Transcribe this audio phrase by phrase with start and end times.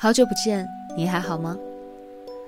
[0.00, 0.64] 好久不见，
[0.96, 1.58] 你还好吗？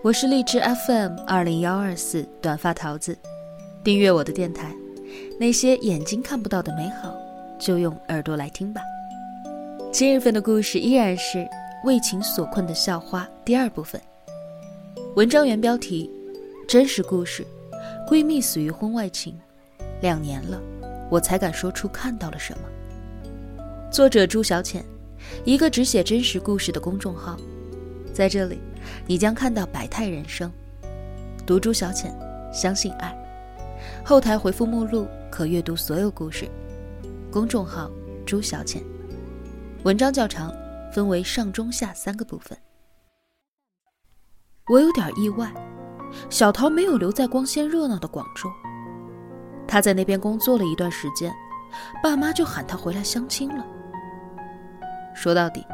[0.05, 3.19] 我是荔枝 FM 二零幺二四短发桃子，
[3.83, 4.73] 订阅我的电台。
[5.37, 7.13] 那些眼睛看不到的美好，
[7.59, 8.81] 就用耳朵来听吧。
[9.91, 11.45] 今日份的故事依然是
[11.85, 14.01] 为情所困的校花第二部分。
[15.17, 16.09] 文章原标题：
[16.69, 17.45] 真实故事，
[18.09, 19.37] 闺蜜死于婚外情，
[20.03, 20.63] 两年了，
[21.11, 22.69] 我才敢说出看到了什么。
[23.91, 24.85] 作者朱小浅。
[25.45, 27.37] 一个只写真实故事的公众号，
[28.13, 28.61] 在这里，
[29.07, 30.51] 你将看到百态人生。
[31.47, 32.15] 读朱小浅，
[32.53, 33.17] 相信爱。
[34.05, 36.49] 后台回复目录可阅读所有故事。
[37.31, 37.91] 公众号
[38.27, 38.83] 朱小浅。
[39.85, 40.53] 文章较长，
[40.93, 42.57] 分为上中下三个部分。
[44.69, 45.53] 我有点意外，
[46.29, 48.49] 小桃没有留在光鲜热闹的广州。
[49.67, 51.35] 她在那边工作了一段时间，
[52.03, 53.67] 爸妈就喊她回来相亲了。
[55.21, 55.67] 说到底，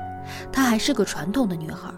[0.51, 1.89] 她还是个传统的女孩，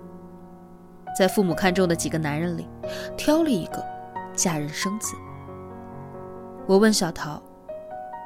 [1.17, 2.69] 在父母看中的几个男人里，
[3.17, 3.83] 挑了一个，
[4.35, 5.17] 嫁人生子。
[6.67, 7.43] 我问小桃，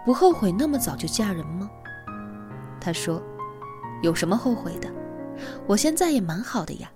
[0.04, 1.70] 不后悔那么早就嫁人吗？
[2.80, 3.22] 她说，
[4.02, 4.88] 有什么后悔的？
[5.68, 6.90] 我现在也蛮好的呀。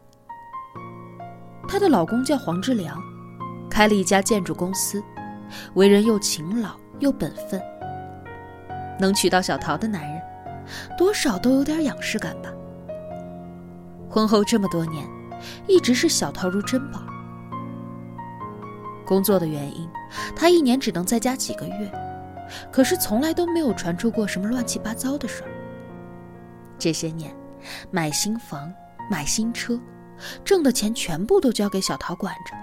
[1.68, 3.00] 她的老公叫黄志良，
[3.70, 5.00] 开了一家建筑公司，
[5.74, 7.62] 为人又勤劳又本分，
[8.98, 10.20] 能娶到小桃的男人。
[10.96, 12.52] 多少都有点仰视感吧。
[14.08, 15.06] 婚后这么多年，
[15.66, 17.02] 一直是小桃如珍宝。
[19.04, 19.88] 工作的原因，
[20.34, 21.92] 她一年只能在家几个月，
[22.72, 25.50] 可是从来都没有传出过什么乱七八糟的事儿。
[26.78, 27.34] 这些年，
[27.90, 28.72] 买新房、
[29.10, 29.78] 买新车，
[30.44, 32.56] 挣的钱全部都交给小桃管着，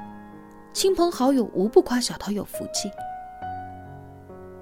[0.74, 2.92] 亲朋好友无不夸小桃有福气。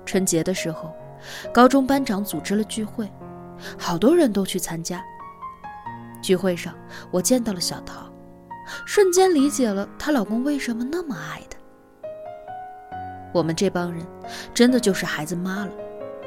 [0.06, 0.94] 春节的时候，
[1.54, 3.10] 高中班长组织了聚会。
[3.78, 5.04] 好多人都去参加
[6.22, 6.74] 聚会上，
[7.10, 8.12] 我见到了小桃，
[8.86, 11.58] 瞬间理解了她老公为什么那么爱她。
[13.34, 14.06] 我们这帮人
[14.54, 15.72] 真的就是孩子妈了，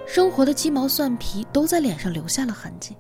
[0.07, 2.97] 生活的鸡毛蒜皮都在脸上留下了痕迹。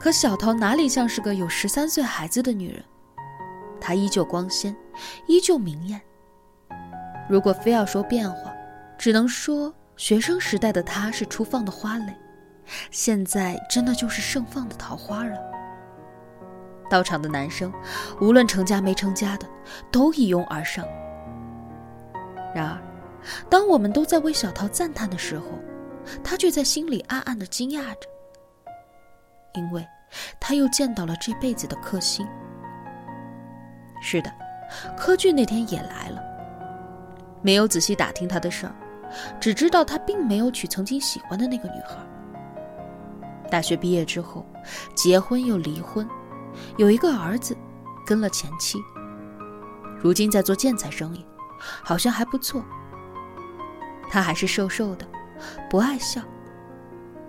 [0.00, 2.84] 可小桃哪里像是个有十三岁孩子的女人？
[3.80, 4.74] 她依旧光鲜，
[5.26, 6.00] 依旧明艳。
[7.28, 8.52] 如果非要说变化，
[8.98, 12.14] 只能说学生时代的她是初放的花蕾。
[12.90, 15.36] 现在真的就是盛放的桃花了。
[16.90, 17.72] 到场的男生，
[18.20, 19.46] 无论成家没成家的，
[19.90, 20.84] 都一拥而上。
[22.54, 22.78] 然而，
[23.50, 25.46] 当我们都在为小桃赞叹的时候，
[26.24, 28.08] 他却在心里暗暗的惊讶着，
[29.52, 29.86] 因为
[30.40, 32.26] 他又见到了这辈子的克星。
[34.00, 34.32] 是的，
[34.96, 36.22] 柯俊那天也来了，
[37.42, 38.74] 没有仔细打听他的事儿，
[39.38, 41.96] 只知道他并没有娶曾经喜欢的那个女孩。
[43.50, 44.46] 大学毕业之后，
[44.94, 46.08] 结婚又离婚，
[46.76, 47.56] 有一个儿子，
[48.06, 48.78] 跟了前妻。
[50.00, 51.24] 如今在做建材生意，
[51.82, 52.64] 好像还不错。
[54.10, 55.06] 他还是瘦瘦的，
[55.68, 56.22] 不爱笑，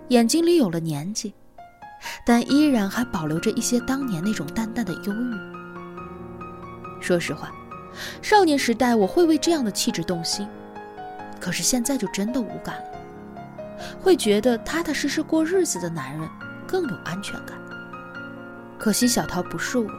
[0.08, 1.34] 眼睛里有了年纪，
[2.24, 7.02] 但依然还保留着一些当年那种淡淡的忧郁。
[7.02, 7.50] 说实话，
[8.22, 10.46] 少年时代我会为这样的气质动心，
[11.40, 12.99] 可是现在就真的无感了。
[14.00, 16.28] 会觉得踏踏实实过日子的男人
[16.66, 17.58] 更有安全感。
[18.78, 19.90] 可惜小桃不是我，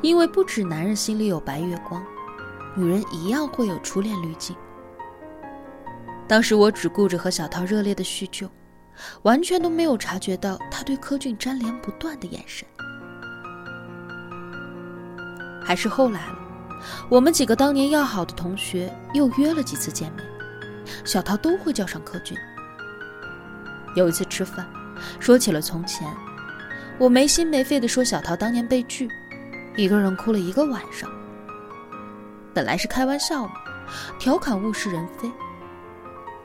[0.00, 2.04] 因为不止男人心里有白月光，
[2.76, 4.54] 女人一样会有初恋滤镜。
[6.28, 8.48] 当时我只顾着和小桃热烈的叙旧，
[9.22, 12.66] 完全都没有察觉到他对柯俊粘连不断的眼神。
[15.64, 16.38] 还是后来了，
[17.08, 20.24] 我们几个当年要好的同学又约了几次见面，
[21.04, 22.38] 小桃都会叫上柯俊。
[23.94, 24.66] 有一次吃饭，
[25.20, 26.06] 说起了从前，
[26.98, 29.08] 我没心没肺地说小桃当年被拒，
[29.76, 31.10] 一个人哭了一个晚上。
[32.54, 33.54] 本来是开玩笑嘛，
[34.18, 35.30] 调侃物是人非。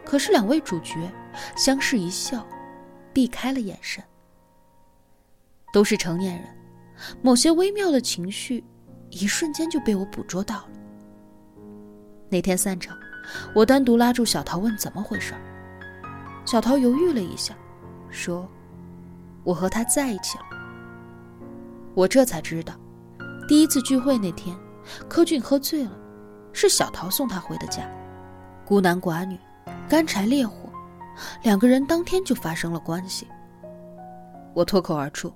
[0.05, 1.11] 可是两位主角
[1.55, 2.45] 相视一笑，
[3.13, 4.03] 避开了眼神。
[5.73, 6.47] 都是成年人，
[7.21, 8.63] 某些微妙的情绪，
[9.09, 10.69] 一瞬间就被我捕捉到了。
[12.29, 12.97] 那天散场，
[13.53, 15.33] 我单独拉住小桃问怎么回事。
[16.47, 17.53] 小桃犹豫了一下，
[18.09, 18.47] 说
[19.43, 20.45] ：“我和他在一起了。”
[21.93, 22.73] 我这才知道，
[23.49, 24.55] 第一次聚会那天，
[25.09, 25.91] 柯俊喝醉了，
[26.53, 27.83] 是小桃送他回的家。
[28.65, 29.37] 孤男寡女，
[29.89, 30.71] 干柴烈火，
[31.43, 33.27] 两个人当天就发生了关系。
[34.53, 35.29] 我脱口而出：“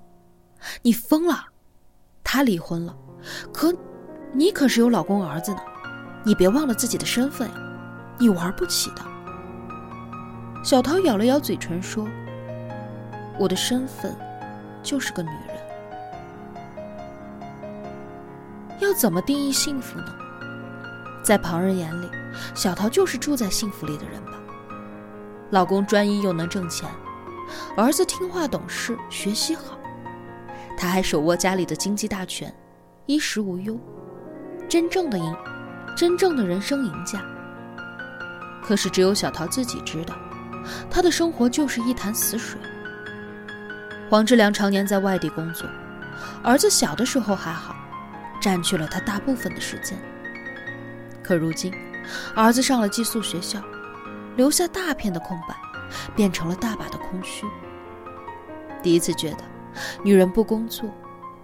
[0.80, 1.44] 你疯了！
[2.24, 2.96] 他离婚了，
[3.52, 3.70] 可
[4.32, 5.60] 你可是有老公儿子呢，
[6.24, 7.54] 你别忘了自己的身份呀，
[8.18, 9.02] 你玩不起的。”
[10.62, 12.08] 小桃咬了咬嘴唇，说
[13.36, 14.16] ：“我的身份
[14.80, 15.56] 就是个女人。”
[18.78, 20.14] 要怎么定义幸福呢？
[21.24, 22.08] 在旁人眼里，
[22.54, 24.32] 小桃就是住在幸福里的人吧。
[25.50, 26.88] 老公专一又能挣钱，
[27.76, 29.76] 儿子听话懂事，学习好，
[30.76, 32.54] 她还手握家里的经济大权，
[33.06, 33.76] 衣食无忧，
[34.68, 35.36] 真正的赢，
[35.96, 37.20] 真正的人生赢家。
[38.62, 40.14] 可是只有小桃自己知道，
[40.90, 42.60] 他的生活就是一潭死水。
[44.08, 45.68] 黄志良常年在外地工作，
[46.42, 47.74] 儿子小的时候还好，
[48.40, 49.98] 占据了他大部分的时间。
[51.22, 51.72] 可如今，
[52.34, 53.62] 儿子上了寄宿学校，
[54.36, 55.56] 留下大片的空白，
[56.14, 57.46] 变成了大把的空虚。
[58.82, 59.44] 第一次觉得，
[60.04, 60.92] 女人不工作，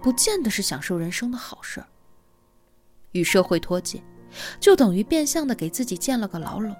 [0.01, 1.87] 不见得是享受人生的好事儿。
[3.13, 4.03] 与社会脱节，
[4.59, 6.75] 就等于变相的给自己建了个牢笼。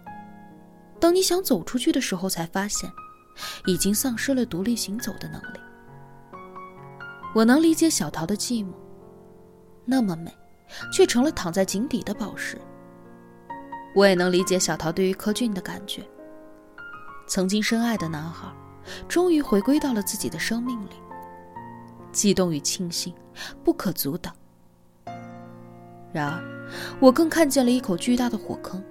[1.00, 2.92] 等你想走出去的时候，才发现，
[3.66, 5.60] 已经丧失了独立行走的能力。
[7.34, 8.74] 我能理解小桃的寂寞，
[9.86, 10.36] 那么美，
[10.92, 12.60] 却成了躺在井底的宝石。
[13.96, 16.04] 我也能理解小桃对于柯俊的感觉。
[17.28, 18.52] 曾经深爱的男孩，
[19.08, 20.94] 终于回归到了自己的生命里。
[22.12, 23.14] 激动与庆幸，
[23.64, 24.34] 不可阻挡。
[26.12, 26.44] 然而，
[27.00, 28.84] 我更看见了一口巨大的火坑。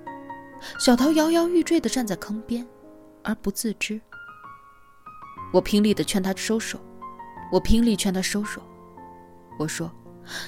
[0.79, 2.67] 小桃摇摇欲坠的站在坑边，
[3.23, 4.01] 而不自知。
[5.53, 6.79] 我拼力的劝他收手，
[7.51, 8.61] 我拼力劝他收手。
[9.59, 9.91] 我说：“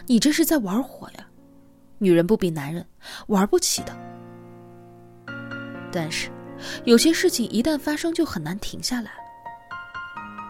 [0.07, 1.27] 你这是在玩火呀，
[1.99, 2.87] 女人不比男人，
[3.29, 3.97] 玩不起的。”
[5.91, 6.31] 但是，
[6.85, 9.11] 有些事情一旦发生就很难停下来，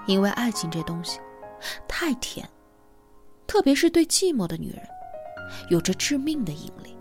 [0.07, 1.21] 因为爱情这东西
[1.87, 2.49] 太甜，
[3.47, 4.83] 特别是对寂寞的女人，
[5.71, 6.97] 有着致命的引力。